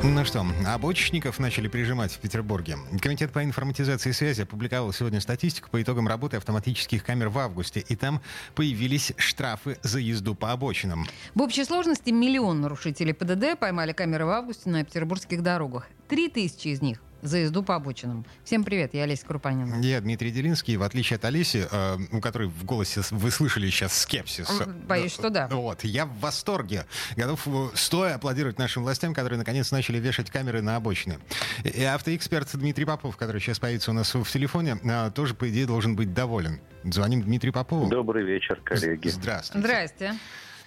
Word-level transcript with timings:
Ну 0.00 0.24
что, 0.24 0.46
обочечников 0.64 1.40
начали 1.40 1.66
прижимать 1.66 2.12
в 2.12 2.18
Петербурге. 2.18 2.76
Комитет 3.00 3.32
по 3.32 3.42
информатизации 3.42 4.12
связи 4.12 4.42
опубликовал 4.42 4.92
сегодня 4.92 5.20
статистику 5.20 5.70
по 5.70 5.82
итогам 5.82 6.06
работы 6.06 6.36
автоматических 6.36 7.04
камер 7.04 7.30
в 7.30 7.38
августе. 7.38 7.80
И 7.80 7.96
там 7.96 8.20
появились 8.54 9.12
штрафы 9.16 9.76
за 9.82 9.98
езду 9.98 10.36
по 10.36 10.52
обочинам. 10.52 11.04
В 11.34 11.42
общей 11.42 11.64
сложности 11.64 12.10
миллион 12.10 12.60
нарушителей 12.60 13.12
ПДД 13.12 13.58
поймали 13.58 13.92
камеры 13.92 14.24
в 14.24 14.30
августе 14.30 14.70
на 14.70 14.84
петербургских 14.84 15.42
дорогах. 15.42 15.88
Три 16.08 16.28
тысячи 16.28 16.68
из 16.68 16.80
них 16.80 17.00
за 17.22 17.38
езду 17.38 17.62
по 17.62 17.74
обочинам. 17.74 18.24
Всем 18.44 18.64
привет, 18.64 18.94
я 18.94 19.04
Олеся 19.04 19.26
Крупанина. 19.26 19.80
Я 19.82 20.00
Дмитрий 20.00 20.30
Делинский. 20.30 20.76
В 20.76 20.82
отличие 20.82 21.16
от 21.16 21.24
Олеси, 21.24 21.66
э, 21.70 21.96
у 22.12 22.20
которой 22.20 22.48
в 22.48 22.64
голосе 22.64 23.02
вы 23.10 23.30
слышали 23.30 23.68
сейчас 23.70 23.98
скепсис. 23.98 24.48
Боюсь, 24.86 25.12
что 25.12 25.30
да. 25.30 25.48
Вот, 25.48 25.84
я 25.84 26.06
в 26.06 26.18
восторге. 26.20 26.86
Готов 27.16 27.46
э, 27.46 27.68
стоя 27.74 28.14
аплодировать 28.14 28.58
нашим 28.58 28.82
властям, 28.82 29.14
которые 29.14 29.38
наконец 29.38 29.70
начали 29.70 29.98
вешать 29.98 30.30
камеры 30.30 30.62
на 30.62 30.76
обочины. 30.76 31.18
И 31.64 31.82
автоэксперт 31.82 32.48
Дмитрий 32.54 32.84
Попов, 32.84 33.16
который 33.16 33.40
сейчас 33.40 33.58
появится 33.58 33.90
у 33.90 33.94
нас 33.94 34.14
в 34.14 34.24
телефоне, 34.24 34.78
э, 34.82 35.10
тоже, 35.14 35.34
по 35.34 35.48
идее, 35.48 35.66
должен 35.66 35.96
быть 35.96 36.14
доволен. 36.14 36.60
Звоним 36.84 37.22
Дмитрию 37.22 37.52
Попову. 37.52 37.88
Добрый 37.88 38.24
вечер, 38.24 38.60
коллеги. 38.64 39.08
Здравствуйте. 39.08 39.66
Здрасте. 39.66 40.14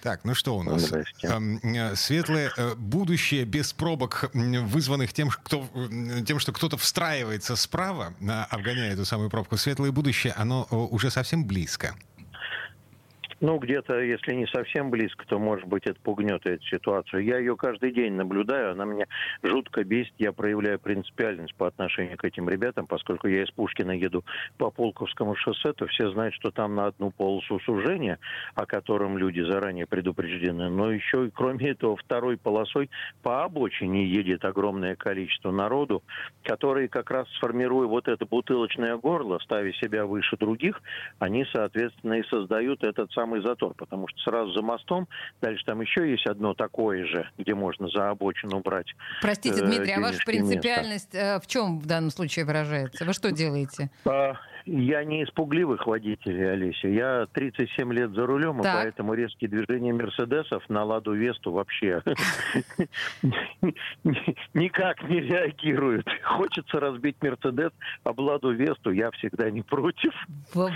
Так, 0.02 0.24
ну 0.24 0.34
что 0.34 0.56
у 0.56 0.64
нас? 0.64 0.92
Э, 0.92 1.94
светлое 1.94 2.52
э, 2.56 2.74
будущее 2.74 3.44
без 3.44 3.72
пробок, 3.72 4.30
вызванных 4.34 5.12
тем, 5.12 5.30
кто, 5.30 5.68
тем, 6.26 6.40
что 6.40 6.52
кто-то 6.52 6.76
встраивается 6.76 7.54
справа, 7.54 8.12
обгоняя 8.50 8.92
эту 8.92 9.04
самую 9.04 9.30
пробку. 9.30 9.56
Светлое 9.56 9.92
будущее, 9.92 10.32
оно 10.32 10.66
э, 10.70 10.74
уже 10.74 11.10
совсем 11.10 11.44
близко. 11.44 11.94
Ну, 13.42 13.58
где-то, 13.58 14.00
если 14.00 14.34
не 14.34 14.46
совсем 14.46 14.88
близко, 14.88 15.26
то, 15.26 15.36
может 15.36 15.66
быть, 15.66 15.84
это 15.84 16.00
пугнет 16.00 16.46
эту 16.46 16.64
ситуацию. 16.66 17.24
Я 17.24 17.38
ее 17.38 17.56
каждый 17.56 17.90
день 17.90 18.12
наблюдаю, 18.12 18.70
она 18.70 18.84
меня 18.84 19.06
жутко 19.42 19.82
бесит. 19.82 20.14
Я 20.16 20.32
проявляю 20.32 20.78
принципиальность 20.78 21.52
по 21.56 21.66
отношению 21.66 22.16
к 22.16 22.24
этим 22.24 22.48
ребятам, 22.48 22.86
поскольку 22.86 23.26
я 23.26 23.42
из 23.42 23.50
Пушкина 23.50 23.98
еду 23.98 24.24
по 24.58 24.70
Полковскому 24.70 25.34
шоссе, 25.34 25.72
то 25.72 25.88
все 25.88 26.12
знают, 26.12 26.36
что 26.36 26.52
там 26.52 26.76
на 26.76 26.86
одну 26.86 27.10
полосу 27.10 27.58
сужения, 27.64 28.20
о 28.54 28.64
котором 28.64 29.18
люди 29.18 29.40
заранее 29.40 29.86
предупреждены. 29.88 30.70
Но 30.70 30.92
еще 30.92 31.26
и, 31.26 31.30
кроме 31.30 31.70
этого, 31.70 31.96
второй 31.96 32.36
полосой 32.36 32.90
по 33.24 33.42
обочине 33.42 34.06
едет 34.06 34.44
огромное 34.44 34.94
количество 34.94 35.50
народу, 35.50 36.04
которые 36.44 36.88
как 36.88 37.10
раз 37.10 37.26
сформируя 37.38 37.88
вот 37.88 38.06
это 38.06 38.24
бутылочное 38.24 38.96
горло, 38.98 39.40
ставя 39.40 39.72
себя 39.72 40.06
выше 40.06 40.36
других, 40.36 40.80
они, 41.18 41.44
соответственно, 41.52 42.20
и 42.20 42.22
создают 42.28 42.84
этот 42.84 43.10
самый 43.10 43.31
самый 43.32 43.42
затор, 43.42 43.74
потому 43.74 44.08
что 44.08 44.18
сразу 44.20 44.52
за 44.52 44.62
мостом, 44.62 45.08
дальше 45.40 45.64
там 45.64 45.80
еще 45.80 46.10
есть 46.10 46.26
одно 46.26 46.54
такое 46.54 47.06
же, 47.06 47.28
где 47.38 47.54
можно 47.54 47.88
за 47.88 48.10
обочину 48.10 48.60
брать. 48.60 48.94
Простите, 49.20 49.62
э, 49.62 49.66
Дмитрий, 49.66 49.92
а 49.92 50.00
ваша 50.00 50.18
принципиальность 50.24 51.14
место. 51.14 51.36
Э, 51.36 51.40
в 51.40 51.46
чем 51.46 51.78
в 51.78 51.86
данном 51.86 52.10
случае 52.10 52.44
выражается? 52.44 53.04
Вы 53.04 53.12
что 53.12 53.32
делаете? 53.32 53.90
А, 54.04 54.34
я 54.64 55.04
не 55.04 55.22
из 55.22 55.30
пугливых 55.30 55.86
водителей, 55.86 56.52
Олеся. 56.52 56.88
Я 56.88 57.26
37 57.32 57.92
лет 57.92 58.10
за 58.12 58.26
рулем, 58.26 58.60
так. 58.62 58.74
и 58.74 58.82
поэтому 58.84 59.14
резкие 59.14 59.50
движения 59.50 59.92
Мерседесов 59.92 60.62
на 60.68 60.84
Ладу 60.84 61.14
Весту 61.14 61.52
вообще 61.52 62.02
никак 64.54 65.02
не 65.04 65.20
реагируют. 65.20 66.06
Хочется 66.22 66.78
разбить 66.80 67.16
Мерседес, 67.20 67.72
об 68.04 68.20
Ладу 68.20 68.52
Весту 68.52 68.90
я 68.90 69.10
всегда 69.12 69.50
не 69.50 69.62
против. 69.62 70.12
Вот 70.54 70.72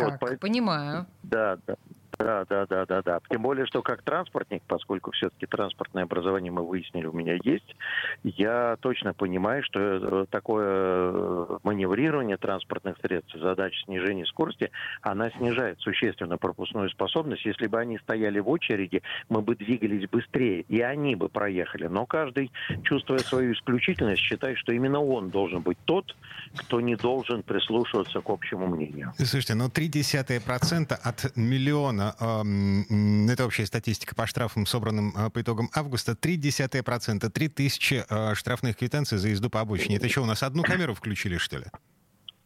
как, 0.00 0.40
понимаю. 0.40 1.06
Да, 1.30 1.56
да. 1.66 1.76
Да, 2.18 2.44
да, 2.48 2.66
да, 2.66 2.84
да, 2.84 3.00
да. 3.02 3.20
Тем 3.30 3.42
более, 3.42 3.64
что 3.66 3.80
как 3.80 4.02
транспортник, 4.02 4.62
поскольку 4.66 5.12
все-таки 5.12 5.46
транспортное 5.46 6.02
образование 6.02 6.50
мы 6.50 6.66
выяснили 6.66 7.06
у 7.06 7.12
меня 7.12 7.38
есть, 7.44 7.76
я 8.24 8.76
точно 8.80 9.14
понимаю, 9.14 9.62
что 9.62 9.78
э, 9.80 10.26
такое 10.28 10.66
э, 10.66 11.58
маневрирование 11.62 12.36
транспортных 12.36 12.96
средств, 13.00 13.36
задача 13.38 13.76
снижения 13.84 14.26
скорости, 14.26 14.72
она 15.00 15.30
снижает 15.30 15.78
существенно 15.80 16.38
пропускную 16.38 16.90
способность. 16.90 17.44
Если 17.44 17.68
бы 17.68 17.78
они 17.78 17.98
стояли 17.98 18.40
в 18.40 18.48
очереди, 18.48 19.02
мы 19.28 19.40
бы 19.40 19.54
двигались 19.54 20.08
быстрее, 20.08 20.62
и 20.62 20.80
они 20.80 21.14
бы 21.14 21.28
проехали. 21.28 21.86
Но 21.86 22.04
каждый, 22.04 22.50
чувствуя 22.82 23.18
свою 23.20 23.52
исключительность, 23.52 24.22
считает, 24.22 24.58
что 24.58 24.72
именно 24.72 25.00
он 25.00 25.30
должен 25.30 25.60
быть 25.60 25.78
тот, 25.84 26.16
кто 26.56 26.80
не 26.80 26.96
должен 26.96 27.44
прислушиваться 27.44 28.20
к 28.20 28.28
общему 28.28 28.66
мнению. 28.66 29.12
Слушайте, 29.18 29.54
ну 29.54 29.68
0,3% 29.68 30.98
от 31.00 31.36
миллиона 31.36 32.07
это 32.18 33.44
общая 33.46 33.66
статистика 33.66 34.14
по 34.14 34.26
штрафам, 34.26 34.66
собранным 34.66 35.12
а, 35.16 35.30
по 35.30 35.40
итогам 35.40 35.70
августа, 35.74 36.12
0,3%, 36.12 37.30
3 37.30 37.48
тысячи 37.48 38.04
а, 38.08 38.34
штрафных 38.34 38.76
квитанций 38.76 39.18
за 39.18 39.28
езду 39.28 39.50
по 39.50 39.60
обочине. 39.60 39.96
Это 39.96 40.08
что, 40.08 40.22
у 40.22 40.26
нас 40.26 40.42
одну 40.42 40.62
камеру 40.62 40.94
включили, 40.94 41.38
что 41.38 41.58
ли? 41.58 41.66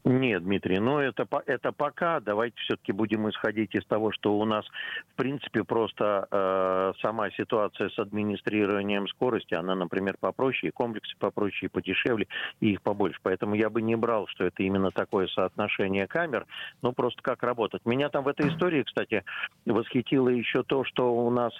Нет, 0.05 0.43
Дмитрий, 0.43 0.81
но 0.81 1.01
это, 1.01 1.29
это 1.47 1.71
пока. 1.71 2.19
Давайте 2.19 2.57
все-таки 2.63 2.91
будем 2.91 3.31
исходить 3.31 3.73
из 3.77 3.85
того, 3.87 4.11
что 4.11 4.37
у 4.37 4.45
нас, 4.45 4.67
в 5.13 5.15
принципе, 5.15 5.63
просто 5.63 6.27
э, 6.29 6.93
сама 7.01 7.31
ситуация 7.31 7.89
с 7.89 7.99
администрированием 8.01 9.07
скорости, 9.07 9.55
она, 9.55 9.77
например, 9.77 10.17
попроще, 10.19 10.71
и 10.71 10.73
комплексы 10.73 11.15
попроще, 11.19 11.67
и 11.67 11.69
подешевле, 11.69 12.27
и 12.59 12.73
их 12.73 12.83
побольше. 12.83 13.21
Поэтому 13.23 13.55
я 13.55 13.71
бы 13.71 13.81
не 13.81 13.95
брал, 13.95 14.27
что 14.27 14.45
это 14.45 14.65
именно 14.65 14.91
такое 14.91 15.29
соотношение 15.29 16.09
камер, 16.09 16.47
но 16.83 16.91
просто 16.91 17.23
как 17.23 17.45
работать. 17.45 17.87
Меня 17.87 18.09
там 18.09 18.25
в 18.25 18.29
этой 18.29 18.49
истории, 18.49 18.83
кстати, 18.83 19.23
восхитило 19.67 20.31
еще 20.31 20.65
то, 20.65 20.83
что 20.83 21.15
у 21.15 21.31
нас 21.31 21.53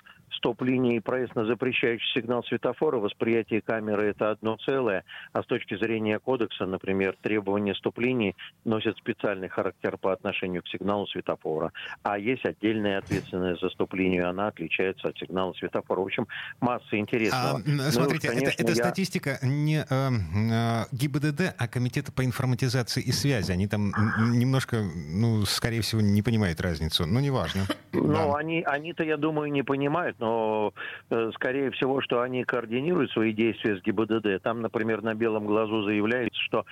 стоп-линии 0.43 0.97
и 0.97 1.01
проезд 1.01 1.37
на 1.37 1.47
запрещающий 1.47 2.05
сигнал 2.15 2.43
светофора, 2.43 2.99
восприятие 2.99 3.63
камеры 3.63 4.09
это 4.09 4.33
одно 4.33 4.57
целое, 4.57 5.05
а 5.33 5.43
с 5.45 5.47
точки 5.47 5.77
зрения 5.77 6.19
кодекса, 6.19 6.67
например, 6.67 7.17
требования 7.23 7.75
стоп-линии 7.77 8.35
носят 8.65 8.99
специальный 8.99 9.49
характер 9.49 9.97
по 9.99 10.13
отношению 10.13 10.63
к 10.65 10.69
сигналу 10.69 11.07
светофора. 11.07 11.73
А 12.03 12.19
есть 12.19 12.45
отдельная 12.45 12.99
ответственность 12.99 13.61
за 13.61 13.69
стоп-линию, 13.69 14.29
она 14.29 14.49
отличается 14.49 15.09
от 15.09 15.17
сигнала 15.17 15.53
светофора. 15.53 16.01
В 16.01 16.05
общем, 16.05 16.27
масса 16.61 16.99
интересного. 16.99 17.59
А, 17.59 17.63
ну, 17.65 17.83
смотрите, 17.91 18.29
ну, 18.29 18.35
конечно, 18.35 18.55
это, 18.55 18.63
это 18.65 18.73
я... 18.73 18.85
статистика 18.85 19.39
не 19.43 19.87
э, 19.89 20.11
э, 20.11 20.85
ГИБДД, 20.91 21.55
а 21.57 21.69
Комитета 21.69 22.11
по 22.11 22.25
информатизации 22.25 23.01
и 23.01 23.13
связи. 23.13 23.53
Они 23.53 23.69
там 23.69 23.93
немножко, 24.19 24.83
ну, 25.09 25.45
скорее 25.45 25.83
всего, 25.83 26.01
не 26.01 26.23
понимают 26.23 26.61
разницу. 26.61 27.07
Но 27.07 27.21
неважно. 27.21 27.63
Ну, 27.93 28.13
да. 28.13 28.35
они, 28.37 28.63
они-то, 28.63 29.05
я 29.05 29.17
думаю, 29.17 29.53
не 29.53 29.63
понимают, 29.63 30.17
но, 30.19 30.32
э, 31.11 31.31
скорее 31.35 31.71
всего, 31.71 32.01
что 32.01 32.21
они 32.21 32.45
координируют 32.45 33.11
свои 33.13 33.33
действия 33.33 33.77
с 33.77 33.83
ГИБДД. 33.83 34.43
Там, 34.43 34.61
например, 34.61 35.03
на 35.03 35.15
белом 35.15 35.47
глазу 35.47 35.83
заявляется, 35.83 36.41
что 36.53 36.67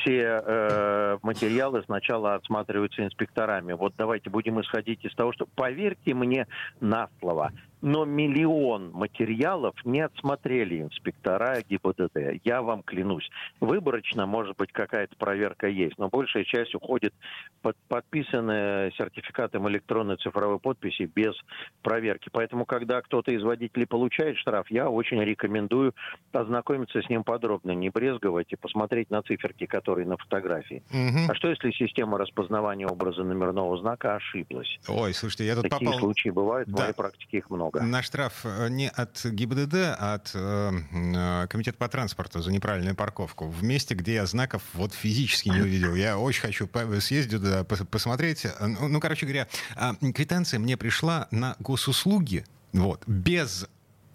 все 0.00 0.42
э, 0.44 1.18
материалы 1.22 1.82
сначала 1.86 2.34
отсматриваются 2.34 3.02
инспекторами. 3.04 3.72
Вот 3.72 3.94
давайте 3.96 4.28
будем 4.28 4.60
исходить 4.60 5.02
из 5.04 5.14
того, 5.14 5.32
что 5.32 5.46
поверьте 5.54 6.12
мне 6.12 6.46
на 6.80 7.08
слово, 7.20 7.52
но 7.84 8.06
миллион 8.06 8.92
материалов 8.92 9.74
не 9.84 10.00
отсмотрели 10.00 10.80
инспектора 10.80 11.60
ГИБДД. 11.68 12.40
Я 12.42 12.62
вам 12.62 12.82
клянусь. 12.82 13.28
Выборочно, 13.60 14.24
может 14.24 14.56
быть, 14.56 14.72
какая-то 14.72 15.14
проверка 15.16 15.68
есть, 15.68 15.98
но 15.98 16.08
большая 16.08 16.44
часть 16.44 16.74
уходит 16.74 17.12
под 17.60 17.76
подписанные 17.88 18.90
сертификатом 18.92 19.68
электронной 19.68 20.16
цифровой 20.16 20.58
подписи 20.58 21.10
без 21.14 21.34
проверки. 21.82 22.30
Поэтому, 22.32 22.64
когда 22.64 23.02
кто-то 23.02 23.32
из 23.32 23.42
водителей 23.42 23.86
получает 23.86 24.38
штраф, 24.38 24.70
я 24.70 24.88
очень 24.88 25.22
рекомендую 25.22 25.94
ознакомиться 26.32 27.02
с 27.02 27.08
ним 27.10 27.22
подробно, 27.22 27.72
не 27.72 27.90
брезговать 27.90 28.50
и 28.50 28.56
посмотреть 28.56 29.10
на 29.14 29.22
циферки, 29.22 29.66
которые 29.66 30.06
на 30.06 30.16
фотографии. 30.16 30.82
Угу. 30.90 31.30
А 31.30 31.34
что, 31.34 31.48
если 31.48 31.70
система 31.70 32.18
распознавания 32.18 32.86
образа 32.86 33.22
номерного 33.22 33.78
знака 33.78 34.16
ошиблась? 34.16 34.78
Ой, 34.88 35.14
слушайте, 35.14 35.46
я 35.46 35.54
тут 35.54 35.68
Такие 35.68 35.86
попал... 35.86 36.00
случаи 36.00 36.30
бывают, 36.30 36.68
да. 36.68 36.76
в 36.76 36.80
моей 36.80 36.94
практике 36.94 37.38
их 37.38 37.50
много. 37.50 37.82
На 37.82 38.02
штраф 38.02 38.44
э, 38.44 38.68
не 38.68 38.88
от 38.88 39.24
ГИБДД, 39.24 39.74
а 39.98 40.14
от 40.14 40.32
э, 40.34 40.70
э, 40.92 41.46
Комитета 41.48 41.78
по 41.78 41.88
транспорту 41.88 42.40
за 42.40 42.50
неправильную 42.50 42.96
парковку. 42.96 43.46
В 43.46 43.62
месте, 43.62 43.94
где 43.94 44.14
я 44.14 44.26
знаков 44.26 44.62
вот 44.74 44.92
физически 44.92 45.48
не 45.48 45.60
увидел. 45.60 45.94
Я 45.94 46.18
очень 46.18 46.42
хочу 46.42 46.68
съездить 47.00 47.40
туда, 47.40 47.64
посмотреть. 47.64 48.46
Ну, 48.60 48.88
ну, 48.88 49.00
короче 49.00 49.26
говоря, 49.26 49.46
а, 49.76 49.94
квитанция 49.94 50.58
мне 50.58 50.76
пришла 50.76 51.28
на 51.30 51.56
госуслуги, 51.60 52.44
вот, 52.72 53.02
без 53.06 53.68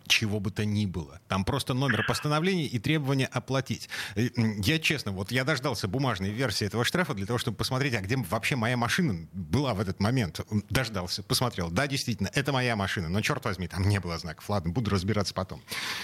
чего 0.10 0.40
бы 0.40 0.52
то 0.52 0.66
ни 0.66 0.86
было. 0.86 1.22
Там 1.28 1.46
просто 1.46 1.74
номер 1.74 2.04
постановления 2.08 2.66
и 2.66 2.80
требование 2.80 3.28
оплатить. 3.28 3.90
Я 4.16 4.80
честно, 4.80 5.12
вот 5.12 5.32
я 5.32 5.44
дождался 5.44 5.88
бумажной 5.88 6.32
версии 6.32 6.66
этого 6.68 6.84
штрафа 6.84 7.14
для 7.14 7.26
того, 7.26 7.40
чтобы 7.40 7.58
посмотреть, 7.58 7.96
а 7.96 8.02
где 8.02 8.18
вообще 8.18 8.56
моя 8.56 8.76
машина 8.76 9.28
была 9.32 9.74
в 9.74 9.80
этот 9.80 10.00
момент. 10.00 10.42
Дождался, 10.70 11.24
посмотрел. 11.24 11.70
Да, 11.70 11.88
действительно, 11.88 12.30
это 12.34 12.52
моя 12.52 12.76
машина, 12.76 13.10
но 13.10 13.22
черт 13.22 13.46
возьми, 13.46 13.68
там 13.68 13.84
не 13.84 14.00
было 14.00 14.18
знаков. 14.18 14.50
Ладно, 14.50 14.72
буду 14.72 14.92
разбираться 14.92 15.34
потом. 15.34 15.62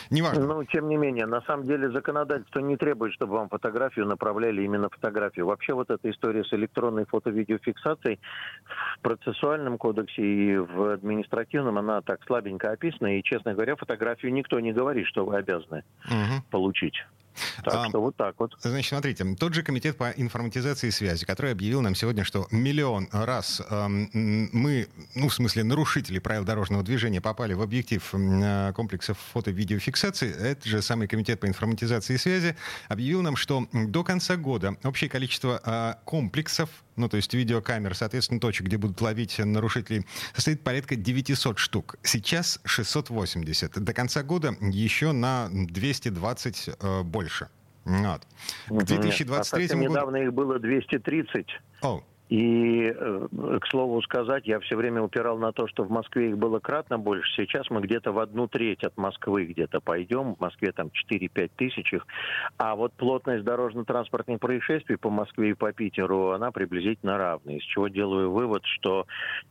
Неважно. 0.10 0.46
Ну, 0.46 0.64
тем 0.66 0.88
не 0.88 0.98
менее, 0.98 1.26
на 1.26 1.42
самом 1.42 1.66
деле 1.66 1.90
законодательство 1.92 2.60
не 2.60 2.78
требует, 2.78 3.14
чтобы 3.14 3.34
вам 3.34 3.50
фотографию 3.50 4.06
направляли 4.06 4.64
именно 4.64 4.90
фотографию. 4.90 5.48
Вообще 5.48 5.74
вот 5.74 5.90
эта 5.90 6.10
история 6.12 6.44
с 6.44 6.54
электронной 6.54 7.06
фото-видеофиксацией 7.06 8.20
в 8.66 9.00
процессуальном 9.02 9.78
кодексе 9.78 10.22
и 10.22 10.58
в 10.58 10.94
административном, 10.94 11.78
она 11.78 12.02
так 12.02 12.24
слабенько 12.26 12.72
описана, 12.72 13.18
и, 13.18 13.24
честно 13.24 13.54
говоря, 13.54 13.76
фотографию 13.96 14.34
никто 14.34 14.60
не 14.60 14.74
говорит, 14.74 15.08
что 15.08 15.26
вы 15.26 15.38
обязаны 15.38 15.84
угу. 16.06 16.44
получить. 16.52 16.96
Так 17.64 17.74
а, 17.74 17.90
что 17.90 18.02
вот 18.02 18.16
так 18.16 18.36
вот. 18.40 18.56
Значит, 18.62 18.90
смотрите, 18.90 19.36
тот 19.36 19.54
же 19.54 19.64
комитет 19.64 19.98
по 19.98 20.12
информатизации 20.12 20.88
и 20.88 20.92
связи, 20.92 21.26
который 21.26 21.52
объявил 21.52 21.82
нам 21.82 21.96
сегодня, 21.96 22.24
что 22.24 22.48
миллион 22.52 23.08
раз 23.12 23.62
э, 23.70 23.88
мы, 23.88 24.88
ну, 25.16 25.30
в 25.30 25.34
смысле, 25.34 25.64
нарушители 25.64 26.20
правил 26.20 26.44
дорожного 26.44 26.84
движения 26.84 27.22
попали 27.22 27.54
в 27.54 27.62
объектив 27.62 28.08
э, 28.14 28.74
комплексов 28.76 29.18
фото-видеофиксации, 29.34 30.32
этот 30.32 30.66
же 30.66 30.82
самый 30.82 31.08
комитет 31.08 31.40
по 31.40 31.48
информатизации 31.48 32.16
и 32.16 32.18
связи 32.18 32.56
объявил 32.88 33.22
нам, 33.22 33.36
что 33.36 33.68
до 33.72 34.04
конца 34.04 34.36
года 34.36 34.76
общее 34.84 35.10
количество 35.10 35.62
э, 35.64 35.94
комплексов 36.06 36.70
ну, 36.96 37.10
то 37.10 37.18
есть 37.18 37.34
видеокамер, 37.34 37.96
соответственно, 37.96 38.40
точек, 38.40 38.68
где 38.68 38.78
будут 38.78 39.02
ловить 39.02 39.38
нарушителей, 39.38 40.06
состоит 40.34 40.62
порядка 40.62 40.96
900 40.96 41.60
штук. 41.60 41.96
Сейчас 42.04 42.60
680. 42.64 43.84
До 43.84 43.94
конца 43.94 44.24
года 44.24 44.56
еще 44.62 45.12
на 45.12 45.50
220 45.52 46.70
э, 46.80 47.02
больше. 47.04 47.25
Вот. 48.68 48.84
К 48.84 48.88
2023 48.88 49.66
а 49.66 49.68
году... 49.68 49.90
недавно 49.90 50.16
их 50.18 50.34
было 50.34 50.60
230. 50.60 51.48
О, 51.82 52.04
и, 52.30 52.92
э, 52.96 53.28
к 53.62 53.68
слову 53.68 54.02
сказать, 54.02 54.48
я 54.48 54.60
все 54.60 54.76
время 54.76 55.02
упирал 55.04 55.38
на 55.38 55.52
то, 55.52 55.68
что 55.68 55.84
в 55.84 55.92
Москве 55.92 56.30
их 56.30 56.38
было 56.38 56.60
кратно 56.60 56.98
больше. 56.98 57.30
Сейчас 57.36 57.70
мы 57.70 57.82
где-то 57.82 58.12
в 58.12 58.20
одну 58.20 58.48
треть 58.48 58.84
от 58.84 58.98
Москвы 58.98 59.46
где-то 59.46 59.80
пойдем. 59.80 60.36
В 60.36 60.40
Москве 60.40 60.72
там 60.72 60.90
4-5 60.90 61.52
тысяч 61.56 61.94
их. 61.94 62.08
А 62.58 62.76
вот 62.76 62.94
плотность 62.94 63.44
дорожно-транспортных 63.44 64.40
происшествий 64.40 64.98
по 64.98 65.12
Москве 65.12 65.52
и 65.52 65.54
по 65.54 65.72
Питеру, 65.72 66.32
она 66.32 66.52
приблизительно 66.52 67.18
равна. 67.18 67.54
Из 67.54 67.64
чего 67.64 67.90
делаю 67.90 68.32
вывод, 68.32 68.64
что 68.66 69.06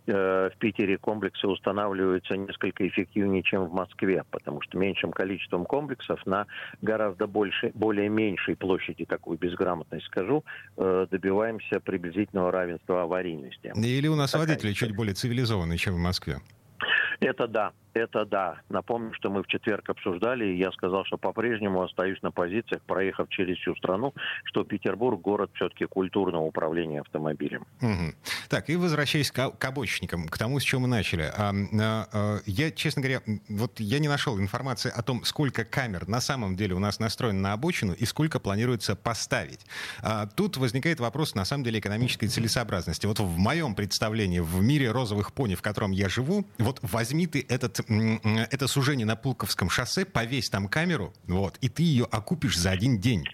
э, 0.06 0.50
в 0.52 0.58
Питере 0.58 0.98
комплексы 0.98 1.46
устанавливаются 1.46 2.36
несколько 2.36 2.88
эффективнее, 2.88 3.44
чем 3.44 3.66
в 3.66 3.72
Москве. 3.72 4.24
Потому 4.32 4.60
что 4.62 4.78
меньшим 4.78 5.12
количеством 5.12 5.64
комплексов 5.64 6.26
на 6.26 6.46
гораздо 6.82 7.28
больше, 7.28 7.70
более 7.74 8.08
меньшей 8.08 8.56
площади, 8.56 9.04
такую 9.04 9.38
безграмотность 9.38 10.06
скажу, 10.06 10.42
э, 10.76 11.06
добиваемся 11.08 11.78
приблизительного 11.78 12.50
равенства 12.50 12.63
равенства 12.64 13.02
аварийности. 13.02 13.72
Или 13.76 14.08
у 14.08 14.16
нас 14.16 14.32
Такая 14.32 14.46
водители 14.46 14.72
чуть 14.72 14.94
более 14.94 15.14
цивилизованные, 15.14 15.78
чем 15.78 15.94
в 15.94 15.98
Москве? 15.98 16.40
Это 17.20 17.46
да. 17.46 17.72
Это 17.94 18.24
да. 18.24 18.60
Напомню, 18.68 19.14
что 19.14 19.30
мы 19.30 19.44
в 19.44 19.46
четверг 19.46 19.88
обсуждали, 19.88 20.46
и 20.46 20.58
я 20.58 20.72
сказал, 20.72 21.04
что 21.04 21.16
по-прежнему 21.16 21.80
остаюсь 21.80 22.20
на 22.22 22.32
позициях, 22.32 22.82
проехав 22.82 23.28
через 23.28 23.56
всю 23.58 23.76
страну, 23.76 24.12
что 24.44 24.64
Петербург 24.64 25.20
город 25.20 25.50
все-таки 25.54 25.84
культурного 25.86 26.42
управления 26.42 27.00
автомобилем. 27.00 27.64
Угу. 27.80 28.14
Так, 28.48 28.68
и 28.68 28.74
возвращаясь 28.74 29.30
к, 29.30 29.50
к 29.50 29.64
обочникам, 29.64 30.26
к 30.26 30.36
тому, 30.36 30.58
с 30.58 30.64
чего 30.64 30.80
мы 30.80 30.88
начали. 30.88 31.30
А, 31.36 31.52
а, 31.52 32.38
я, 32.46 32.72
честно 32.72 33.00
говоря, 33.00 33.20
вот 33.48 33.78
я 33.78 34.00
не 34.00 34.08
нашел 34.08 34.40
информации 34.40 34.90
о 34.94 35.02
том, 35.02 35.24
сколько 35.24 35.64
камер 35.64 36.08
на 36.08 36.20
самом 36.20 36.56
деле 36.56 36.74
у 36.74 36.80
нас 36.80 36.98
настроено 36.98 37.40
на 37.40 37.52
обочину 37.52 37.92
и 37.92 38.04
сколько 38.06 38.40
планируется 38.40 38.96
поставить. 38.96 39.60
А, 40.02 40.26
тут 40.26 40.56
возникает 40.56 40.98
вопрос, 40.98 41.36
на 41.36 41.44
самом 41.44 41.62
деле, 41.62 41.78
экономической 41.78 42.26
целесообразности. 42.26 43.06
Вот 43.06 43.20
в 43.20 43.38
моем 43.38 43.76
представлении, 43.76 44.40
в 44.40 44.60
мире 44.60 44.90
розовых 44.90 45.32
пони, 45.32 45.54
в 45.54 45.62
котором 45.62 45.92
я 45.92 46.08
живу, 46.08 46.44
вот 46.58 46.80
возьми 46.82 47.28
ты 47.28 47.46
этот 47.48 47.83
это 47.88 48.66
сужение 48.66 49.06
на 49.06 49.16
Пулковском 49.16 49.70
шоссе, 49.70 50.04
повесь 50.04 50.48
там 50.50 50.68
камеру, 50.68 51.12
вот, 51.26 51.58
и 51.60 51.68
ты 51.68 51.82
ее 51.82 52.04
окупишь 52.04 52.58
за 52.58 52.70
один 52.70 52.98
день. 52.98 53.24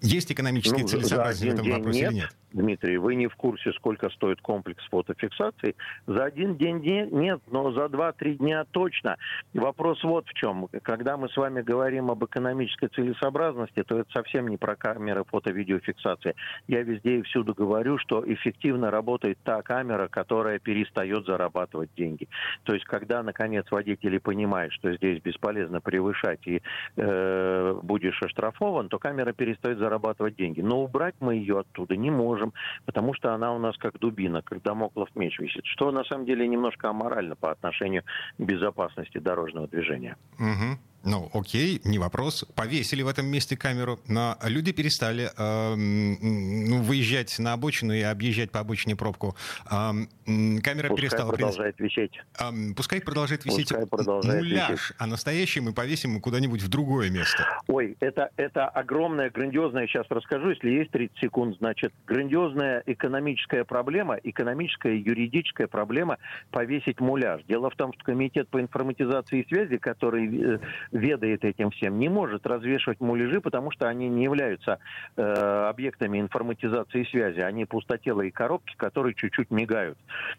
Есть 0.00 0.30
экономические 0.30 0.82
ну, 0.82 0.88
целесообразности 0.88 1.50
в 1.50 1.54
этом 1.54 1.70
вопросе 1.70 2.00
нет. 2.00 2.10
или 2.10 2.18
нет? 2.20 2.36
Дмитрий, 2.52 2.96
вы 2.96 3.14
не 3.14 3.26
в 3.26 3.36
курсе, 3.36 3.72
сколько 3.72 4.08
стоит 4.10 4.40
комплекс 4.40 4.82
фотофиксации. 4.90 5.76
За 6.06 6.24
один 6.24 6.56
день 6.56 6.80
нет, 7.10 7.40
но 7.50 7.72
за 7.72 7.88
два-три 7.88 8.36
дня 8.36 8.64
точно. 8.70 9.16
Вопрос 9.52 10.02
вот 10.02 10.26
в 10.26 10.34
чем. 10.34 10.68
Когда 10.82 11.16
мы 11.16 11.28
с 11.28 11.36
вами 11.36 11.60
говорим 11.60 12.10
об 12.10 12.24
экономической 12.24 12.88
целесообразности, 12.88 13.82
то 13.82 13.98
это 13.98 14.10
совсем 14.12 14.48
не 14.48 14.56
про 14.56 14.76
камеры 14.76 15.24
фото-видеофиксации. 15.24 16.34
Я 16.66 16.82
везде 16.82 17.18
и 17.18 17.22
всюду 17.22 17.54
говорю, 17.54 17.98
что 17.98 18.24
эффективно 18.26 18.90
работает 18.90 19.38
та 19.44 19.62
камера, 19.62 20.08
которая 20.08 20.58
перестает 20.58 21.26
зарабатывать 21.26 21.90
деньги. 21.96 22.28
То 22.64 22.74
есть, 22.74 22.86
когда, 22.86 23.22
наконец, 23.22 23.66
водители 23.70 24.18
понимают, 24.18 24.72
что 24.72 24.94
здесь 24.94 25.20
бесполезно 25.20 25.80
превышать 25.80 26.46
и 26.46 26.62
э, 26.96 27.80
будешь 27.82 28.22
оштрафован, 28.22 28.88
то 28.88 28.98
камера 28.98 29.32
перестает 29.32 29.78
зарабатывать 29.78 30.36
деньги. 30.36 30.60
Но 30.60 30.82
убрать 30.82 31.14
мы 31.20 31.34
ее 31.34 31.60
оттуда 31.60 31.96
не 31.96 32.10
можем 32.10 32.37
можем, 32.38 32.52
потому 32.86 33.14
что 33.14 33.34
она 33.34 33.52
у 33.54 33.58
нас 33.58 33.76
как 33.76 33.98
дубина, 33.98 34.42
как 34.42 34.62
домоклов 34.62 35.08
меч 35.14 35.38
висит, 35.38 35.64
что 35.66 35.90
на 35.90 36.04
самом 36.04 36.24
деле 36.24 36.46
немножко 36.46 36.88
аморально 36.88 37.34
по 37.34 37.50
отношению 37.50 38.04
к 38.38 38.42
безопасности 38.42 39.18
дорожного 39.18 39.66
движения. 39.66 40.16
Угу. 40.38 40.78
Ну, 41.04 41.30
окей, 41.32 41.80
не 41.84 41.98
вопрос. 41.98 42.44
Повесили 42.54 43.02
в 43.02 43.08
этом 43.08 43.26
месте 43.26 43.56
камеру, 43.56 44.00
но 44.08 44.36
люди 44.44 44.72
перестали 44.72 45.30
э, 45.36 45.74
ну, 45.76 46.82
выезжать 46.82 47.38
на 47.38 47.52
обочину 47.52 47.94
и 47.94 48.00
объезжать 48.02 48.50
по 48.50 48.60
обочине 48.60 48.96
пробку. 48.96 49.36
Э, 49.70 49.92
камера 50.26 50.88
пускай 50.88 50.96
перестала... 50.96 51.30
продолжает 51.30 51.78
висеть. 51.78 52.20
Э, 52.40 52.50
пускай 52.76 53.00
продолжает 53.00 53.44
висеть 53.44 53.68
пускай 53.68 53.86
продолжает 53.86 54.42
муляж, 54.42 54.70
висеть. 54.70 54.96
а 54.98 55.06
настоящий 55.06 55.60
мы 55.60 55.72
повесим 55.72 56.20
куда-нибудь 56.20 56.62
в 56.62 56.68
другое 56.68 57.10
место. 57.10 57.46
Ой, 57.68 57.96
это, 58.00 58.30
это 58.36 58.66
огромная, 58.68 59.30
грандиозная, 59.30 59.86
сейчас 59.86 60.06
расскажу, 60.10 60.50
если 60.50 60.70
есть 60.70 60.90
30 60.90 61.16
секунд, 61.18 61.56
значит, 61.58 61.92
грандиозная 62.06 62.82
экономическая 62.86 63.64
проблема, 63.64 64.16
экономическая 64.16 64.98
юридическая 64.98 65.68
проблема 65.68 66.18
повесить 66.50 67.00
муляж. 67.00 67.42
Дело 67.48 67.70
в 67.70 67.76
том, 67.76 67.92
что 67.92 68.04
Комитет 68.04 68.48
по 68.48 68.60
информатизации 68.60 69.42
и 69.42 69.48
связи, 69.48 69.76
который 69.76 70.54
э, 70.54 70.58
ведает 70.92 71.44
этим 71.44 71.70
всем, 71.70 71.98
не 71.98 72.08
может 72.08 72.46
развешивать 72.46 73.00
муляжи, 73.00 73.40
потому 73.40 73.70
что 73.70 73.88
они 73.88 74.08
не 74.08 74.24
являются 74.24 74.78
э, 75.16 75.22
объектами 75.68 76.20
информатизации 76.20 77.02
и 77.02 77.10
связи. 77.10 77.40
Они 77.40 77.64
пустотелые 77.64 78.30
коробки, 78.30 78.74
которые 78.76 79.14
чуть-чуть 79.14 79.50
мигают. 79.50 79.98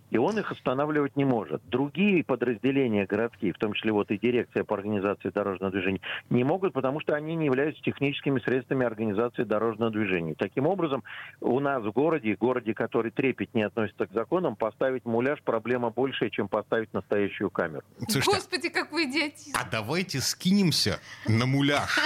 И 0.10 0.18
он 0.18 0.38
их 0.40 0.52
останавливать 0.52 1.16
не 1.16 1.26
может. 1.26 1.62
Другие 1.70 2.24
подразделения 2.24 3.06
городские, 3.06 3.54
в 3.54 3.58
том 3.58 3.74
числе 3.74 3.92
вот 3.92 4.12
и 4.12 4.18
дирекция 4.18 4.64
по 4.64 4.76
организации 4.76 5.30
дорожного 5.30 5.72
движения, 5.72 6.02
не 6.30 6.44
могут, 6.44 6.74
потому 6.74 7.00
что 7.00 7.16
они 7.16 7.36
не 7.36 7.46
являются 7.46 7.82
техническими 7.84 8.40
средствами 8.40 8.86
организации 8.86 9.44
дорожного 9.44 9.92
движения. 9.92 10.36
Таким 10.36 10.68
образом, 10.68 11.04
у 11.42 11.60
нас 11.60 11.84
в 11.84 11.92
городе, 11.92 12.36
городе, 12.36 12.74
который 12.74 13.12
трепет 13.12 13.54
не 13.54 13.64
относится 13.64 14.08
к 14.08 14.14
законам, 14.14 14.56
поставить 14.56 15.06
муляж 15.06 15.42
проблема 15.44 15.90
большая, 15.90 16.30
чем 16.30 16.48
поставить 16.48 16.94
настоящую 16.94 17.50
камеру. 17.50 17.84
Слушайте, 18.08 18.32
Господи, 18.32 18.70
как 18.70 18.92
вы 18.92 19.06
идиотизм. 19.06 19.58
А 19.60 19.68
давайте 19.70 20.20
скинемся 20.40 21.00
на 21.28 21.46
муляж. 21.46 22.00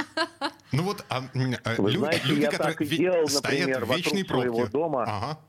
Ну 0.72 0.84
вот 0.84 1.06
а, 1.10 1.20
а, 1.20 1.76
Вы 1.78 1.92
люди, 1.92 2.00
знаете, 2.00 2.28
люди, 2.28 2.42
я 2.42 2.50
которые 2.50 2.74
так 2.74 2.82
и 2.82 2.86
делал, 2.98 3.28
например, 3.32 3.86
вокруг 3.86 4.28
своего 4.28 4.68
дома. 4.68 5.04
Ага 5.04 5.40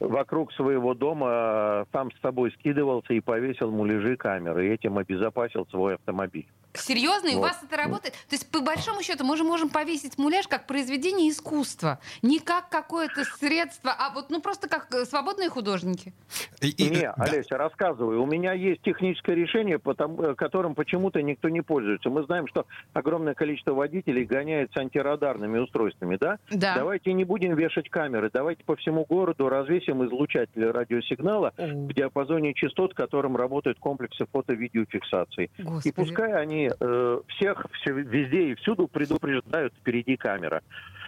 вокруг 0.00 0.52
своего 0.52 0.92
дома 0.92 1.28
э, 1.30 1.84
сам 1.92 2.10
с 2.12 2.20
собой 2.20 2.52
скидывался 2.58 3.14
и 3.14 3.20
повесил 3.20 3.70
муляжи 3.70 4.16
камеры, 4.16 4.66
и 4.66 4.70
этим 4.70 4.98
обезопасил 4.98 5.66
свой 5.70 5.94
автомобиль. 5.94 6.46
Серьезно? 6.74 7.28
И 7.28 7.34
вот. 7.34 7.38
у 7.38 7.42
вас 7.42 7.60
это 7.62 7.76
работает? 7.76 8.14
То 8.28 8.34
есть, 8.34 8.50
по 8.50 8.60
большому 8.60 9.02
счету, 9.02 9.24
мы 9.24 9.36
же 9.36 9.44
можем 9.44 9.68
повесить 9.68 10.18
муляж 10.18 10.48
как 10.48 10.66
произведение 10.66 11.30
искусства. 11.30 12.00
Не 12.22 12.40
как 12.40 12.68
какое-то 12.68 13.24
средство, 13.24 13.94
а 13.96 14.12
вот 14.12 14.30
ну 14.30 14.40
просто 14.40 14.68
как 14.68 14.92
э, 14.92 15.04
свободные 15.04 15.48
художники. 15.48 16.12
И, 16.60 16.70
и, 16.70 16.90
не, 16.90 17.02
да. 17.02 17.14
Олеся, 17.16 17.56
рассказываю. 17.56 18.22
У 18.22 18.26
меня 18.26 18.52
есть 18.52 18.82
техническое 18.82 19.36
решение, 19.36 19.78
потому, 19.78 20.20
э, 20.22 20.34
которым 20.34 20.74
почему-то 20.74 21.22
никто 21.22 21.48
не 21.48 21.60
пользуется. 21.60 22.10
Мы 22.10 22.24
знаем, 22.24 22.48
что 22.48 22.66
огромное 22.92 23.34
количество 23.34 23.72
водителей 23.72 24.24
гоняется 24.24 24.80
антирадарными 24.80 25.58
устройствами, 25.58 26.16
да? 26.16 26.38
Да. 26.50 26.74
Давайте 26.74 27.12
не 27.12 27.24
будем 27.24 27.54
вешать 27.54 27.88
камеры, 27.88 28.30
давайте 28.32 28.64
по 28.64 28.74
всему 28.76 29.04
городу 29.04 29.48
развесим 29.48 30.04
излучатели 30.06 30.64
радиосигнала 30.64 31.52
mm. 31.56 31.86
в 31.86 31.94
диапазоне 31.94 32.54
частот, 32.54 32.94
которым 32.94 33.36
работают 33.36 33.78
комплексы 33.78 34.26
фото-видеофиксации. 34.32 35.50
И 35.84 35.92
пускай 35.92 36.32
они 36.32 36.63
э, 36.78 37.20
всех 37.28 37.66
все, 37.72 37.92
везде 37.92 38.50
и 38.50 38.54
всюду 38.56 38.88
предупреждают, 38.88 39.74
впереди 39.74 40.16
камера. 40.16 40.62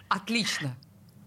Отлично. 0.09 0.75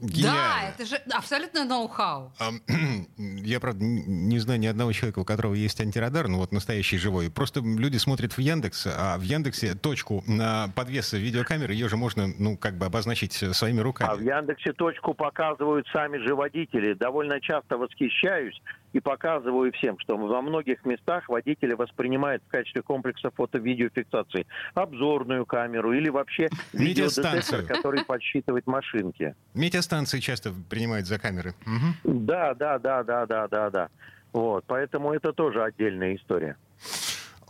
Гениально. 0.00 0.32
Да, 0.32 0.68
это 0.70 0.86
же 0.86 0.96
абсолютно 1.12 1.64
ноу-хау. 1.64 2.32
Я, 3.18 3.60
правда, 3.60 3.84
не 3.84 4.38
знаю 4.38 4.58
ни 4.58 4.66
одного 4.66 4.92
человека, 4.92 5.18
у 5.18 5.24
которого 5.24 5.54
есть 5.54 5.78
антирадар, 5.80 6.26
ну 6.28 6.38
вот 6.38 6.52
настоящий 6.52 6.96
живой. 6.96 7.30
Просто 7.30 7.60
люди 7.60 7.98
смотрят 7.98 8.32
в 8.32 8.38
Яндекс, 8.38 8.86
а 8.86 9.18
в 9.18 9.22
Яндексе 9.22 9.74
точку 9.74 10.24
на 10.26 10.68
подвес 10.74 11.12
видеокамеры, 11.12 11.74
ее 11.74 11.88
же 11.88 11.96
можно, 11.98 12.28
ну, 12.38 12.56
как 12.56 12.78
бы 12.78 12.86
обозначить 12.86 13.32
своими 13.32 13.80
руками. 13.80 14.10
А 14.10 14.16
в 14.16 14.22
Яндексе 14.22 14.72
точку 14.72 15.12
показывают 15.12 15.86
сами 15.92 16.16
же 16.16 16.34
водители. 16.34 16.94
Довольно 16.94 17.38
часто 17.40 17.76
восхищаюсь 17.76 18.60
и 18.92 19.00
показываю 19.00 19.72
всем, 19.72 19.98
что 19.98 20.16
во 20.16 20.42
многих 20.42 20.84
местах 20.84 21.28
водители 21.28 21.74
воспринимают 21.74 22.42
в 22.46 22.50
качестве 22.50 22.82
комплекса 22.82 23.30
фото-видеофиксации 23.30 24.46
обзорную 24.74 25.46
камеру 25.46 25.92
или 25.92 26.08
вообще 26.08 26.48
видеодетектор, 26.72 27.62
который 27.62 28.04
подсчитывает 28.04 28.66
машинки. 28.66 29.34
Метеостанции 29.54 30.20
часто 30.20 30.52
принимают 30.68 31.06
за 31.06 31.18
камеры. 31.18 31.54
Угу. 31.66 32.20
Да, 32.20 32.54
да, 32.54 32.78
да, 32.78 33.02
да, 33.02 33.26
да, 33.26 33.48
да, 33.48 33.70
да. 33.70 33.88
Вот, 34.32 34.64
поэтому 34.66 35.12
это 35.12 35.32
тоже 35.32 35.62
отдельная 35.62 36.16
история. 36.16 36.56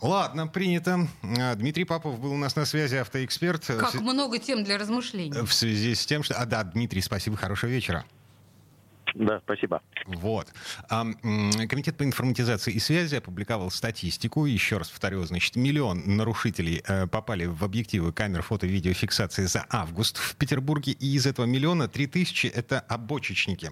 Ладно, 0.01 0.47
принято. 0.47 1.07
А, 1.39 1.53
Дмитрий 1.53 1.85
Папов 1.85 2.19
был 2.19 2.33
у 2.33 2.37
нас 2.37 2.55
на 2.55 2.65
связи, 2.65 2.95
автоэксперт. 2.95 3.65
Как 3.67 3.93
много 4.01 4.39
тем 4.39 4.63
для 4.63 4.79
размышлений. 4.79 5.31
В 5.31 5.53
связи 5.53 5.93
с 5.93 6.05
тем, 6.07 6.23
что... 6.23 6.33
А, 6.35 6.45
да, 6.45 6.63
Дмитрий, 6.63 7.01
спасибо, 7.01 7.37
хорошего 7.37 7.69
вечера. 7.69 8.03
Да, 9.13 9.39
спасибо. 9.43 9.81
Вот. 10.05 10.47
Комитет 10.89 11.97
по 11.97 12.03
информатизации 12.03 12.73
и 12.73 12.79
связи 12.79 13.15
опубликовал 13.15 13.71
статистику. 13.71 14.45
Еще 14.45 14.77
раз 14.77 14.89
повторю, 14.89 15.23
значит, 15.23 15.55
миллион 15.55 16.03
нарушителей 16.17 16.81
э, 16.87 17.07
попали 17.07 17.45
в 17.45 17.63
объективы 17.63 18.13
камер 18.13 18.41
фото-видеофиксации 18.41 19.45
за 19.45 19.65
август 19.69 20.17
в 20.17 20.35
Петербурге. 20.35 20.93
И 20.93 21.15
из 21.15 21.25
этого 21.25 21.45
миллиона 21.45 21.87
три 21.87 22.07
тысячи— 22.07 22.47
это 22.55 22.79
обочечники. 22.79 23.71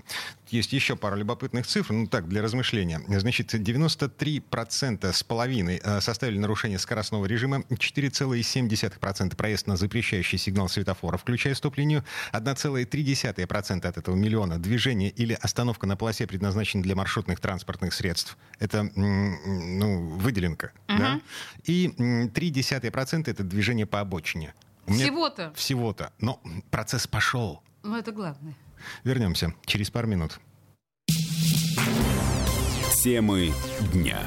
Есть 0.51 0.73
еще 0.73 0.95
пара 0.95 1.15
любопытных 1.15 1.67
цифр, 1.67 1.93
ну 1.93 2.07
так, 2.07 2.27
для 2.27 2.41
размышления. 2.41 3.01
Значит, 3.07 3.53
93% 3.53 5.13
с 5.13 5.23
половиной 5.23 5.79
э, 5.83 6.01
составили 6.01 6.39
нарушение 6.39 6.79
скоростного 6.79 7.25
режима, 7.25 7.59
4,7% 7.69 9.35
проезд 9.35 9.67
на 9.67 9.77
запрещающий 9.77 10.37
сигнал 10.37 10.69
светофора, 10.69 11.17
включая 11.17 11.53
стоп-линию, 11.55 12.03
1,3% 12.33 13.85
от 13.85 13.97
этого 13.97 14.15
миллиона 14.15 14.57
движение 14.57 15.09
или 15.09 15.37
остановка 15.39 15.85
на 15.87 15.95
полосе 15.95 16.25
предназначена 16.27 16.81
для 16.81 16.95
маршрутных 16.95 17.39
транспортных 17.39 17.93
средств. 17.93 18.37
Это 18.59 18.89
ну, 18.95 20.17
выделенка. 20.17 20.71
Угу. 20.87 20.97
Да? 20.97 21.21
И 21.65 21.93
0,3% 21.97 23.29
это 23.29 23.43
движение 23.43 23.85
по 23.85 23.99
обочине. 23.99 24.53
Всего-то. 24.87 25.53
Всего-то. 25.55 26.11
Но 26.19 26.41
процесс 26.71 27.07
пошел. 27.07 27.61
Ну, 27.83 27.95
это 27.97 28.11
главное. 28.11 28.55
Вернемся 29.03 29.53
через 29.65 29.89
пару 29.89 30.07
минут. 30.07 30.39
Темы 33.03 33.53
дня. 33.93 34.19